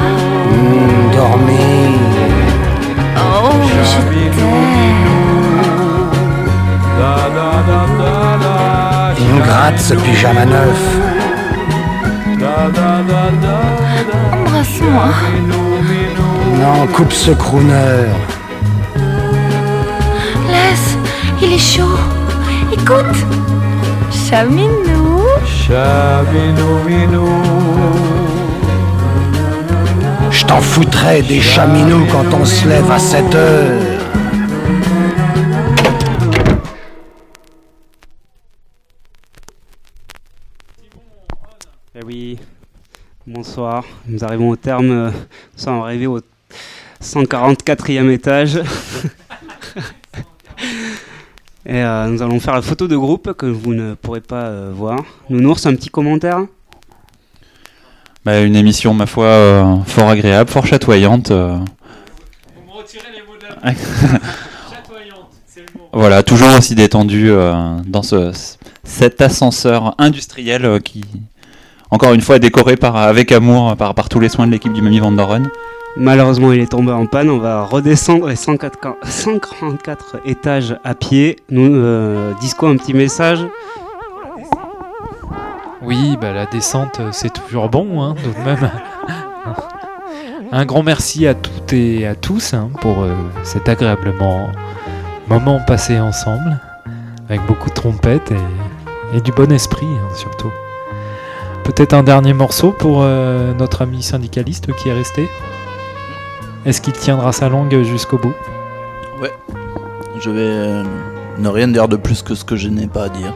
[0.51, 1.89] Hmm, dormez.
[3.17, 4.65] Oh, je t'aime.
[9.19, 10.83] Il me gratte ce pyjama neuf.
[14.33, 15.09] Embrasse-moi.
[16.61, 18.34] Non, coupe ce crooner.
[21.45, 21.99] Il est chaud.
[22.73, 23.17] Écoute.
[24.11, 25.23] Chaminou.
[30.31, 33.83] Je t'en foutrais des chaminous quand on se lève à 7 heures.
[41.95, 42.39] Eh oui,
[43.27, 43.85] bonsoir.
[44.07, 44.91] Nous arrivons au terme.
[44.91, 46.21] euh, Nous sommes arrivés au
[47.03, 48.61] 144e étage.
[51.67, 54.73] Et euh, nous allons faire la photo de groupe que vous ne pourrez pas euh,
[54.75, 55.01] voir.
[55.31, 56.41] Nounours, un petit commentaire?
[58.25, 61.31] Bah, une émission, ma foi, euh, fort agréable, fort chatoyante.
[61.31, 61.59] euh.
[65.93, 67.53] voilà, toujours aussi détendu euh,
[67.87, 68.33] dans ce,
[68.83, 71.03] cet ascenseur industriel euh, qui,
[71.91, 74.73] encore une fois, est décoré par, avec amour par, par tous les soins de l'équipe
[74.73, 75.49] du Mamie Van Doren.
[75.97, 77.31] Malheureusement, il est tombé en panne.
[77.31, 81.37] On va redescendre les 104 144 étages à pied.
[81.51, 83.47] Nous, euh, Disco, un petit message.
[85.83, 88.71] Oui, bah, la descente, euh, c'est toujours bon, hein, tout de même.
[90.53, 93.13] Un grand merci à toutes et à tous hein, pour euh,
[93.43, 94.51] cet agréablement
[95.29, 96.61] moment passé ensemble,
[97.29, 100.53] avec beaucoup de trompettes et, et du bon esprit hein, surtout.
[101.65, 105.29] Peut-être un dernier morceau pour euh, notre ami syndicaliste qui est resté?
[106.67, 108.33] Est-ce qu'il tiendra sa langue jusqu'au bout?
[109.21, 109.33] Ouais.
[110.19, 110.83] Je vais euh,
[111.39, 113.35] ne rien dire de plus que ce que je n'ai pas à dire.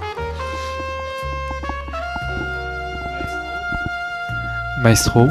[4.83, 5.27] Maestro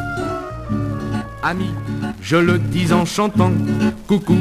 [1.42, 1.72] Ami,
[2.22, 3.52] je le dis en chantant,
[4.08, 4.38] coucou,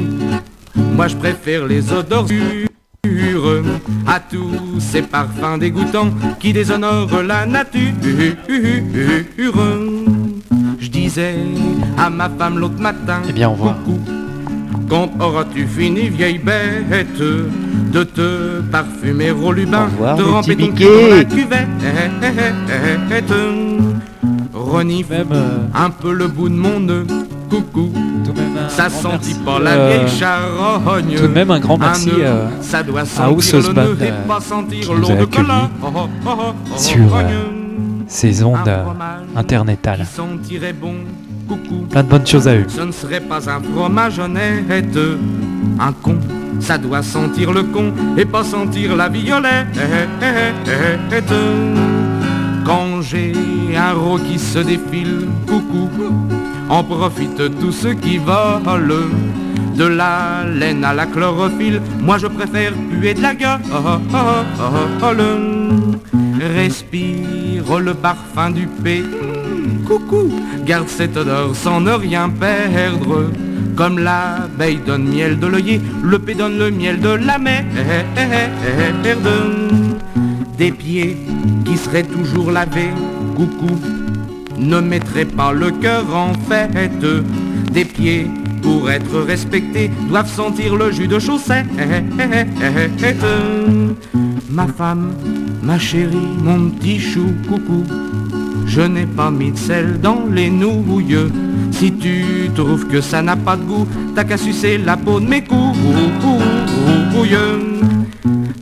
[0.75, 2.25] moi je préfère les odeurs
[3.01, 3.63] pures
[4.05, 7.93] à tous ces parfums dégoûtants qui déshonorent la nature.
[11.07, 11.35] Disais
[11.97, 13.77] à ma femme l'autre matin, Eh bien, au revoir.
[13.85, 13.97] coucou,
[14.89, 21.23] quand auras-tu fini, vieille bête, de te parfumer au lubin, de ramper ton dans la
[21.23, 21.67] cuvette,
[24.53, 27.07] renifle euh, un peu le bout de mon nœud,
[27.49, 27.89] coucou,
[28.67, 32.83] ça sentit pas la euh, vieille charogne, tout de même un grand merci, euh, ça
[32.83, 35.69] doit à sentir House le nœud et pas sentir l'eau de cola.
[35.81, 37.56] Oh, oh, oh, oh, sur euh.
[38.07, 38.73] Ces ondes
[39.35, 40.05] internetales.
[41.47, 41.85] coucou.
[41.89, 42.65] Plein de bonnes choses à eux.
[42.67, 44.97] Ce ne serait pas un fromage honnête,
[45.79, 46.17] un con.
[46.59, 49.67] Ça doit sentir le con et pas sentir la violette.
[52.65, 53.33] Quand j'ai
[53.77, 55.89] un rot qui se défile, coucou,
[56.69, 58.95] en profitent tous ceux qui volent.
[59.75, 63.59] De la laine à la chlorophylle, moi je préfère puer de la gueule.
[66.39, 69.03] Respire le parfum du paix.
[69.85, 70.31] Coucou,
[70.65, 73.31] garde cette odeur sans ne rien perdre.
[73.75, 77.65] Comme l'abeille donne miel de l'œillet, le paix donne le miel de la merde.
[80.57, 81.17] Des pieds
[81.65, 82.91] qui seraient toujours lavés,
[83.35, 83.79] coucou,
[84.57, 87.05] ne mettraient pas le cœur en fête.
[87.77, 88.25] Des pieds,
[88.63, 91.67] pour être respectés, doivent sentir le jus de chaussette.
[94.49, 95.13] Ma femme,
[95.61, 97.83] ma chérie, mon petit chou, coucou,
[98.65, 101.29] je n'ai pas mis de sel dans les nouilles.
[101.69, 105.27] Si tu trouves que ça n'a pas de goût, t'as qu'à sucer la peau de
[105.27, 107.37] mes couilles.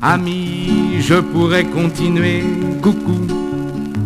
[0.01, 2.43] Ami, je pourrais continuer,
[2.81, 3.21] coucou,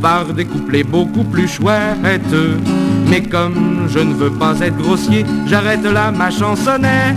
[0.03, 2.35] par des couplets beaucoup plus chouettes.
[3.09, 7.15] Mais comme je ne veux pas être grossier, j'arrête là ma chansonnette.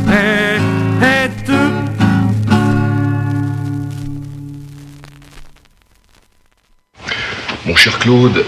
[7.67, 8.45] Mon cher Claude,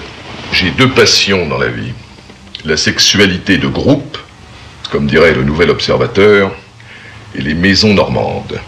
[0.53, 1.93] j'ai deux passions dans la vie.
[2.65, 4.17] La sexualité de groupe,
[4.91, 6.51] comme dirait le nouvel observateur,
[7.35, 8.59] et les maisons normandes.